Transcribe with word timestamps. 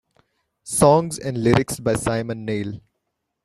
Songs 0.63 1.19
and 1.19 1.43
lyrics 1.43 1.79
by 1.79 1.93
Simon 1.93 2.43
Neil. 2.43 2.81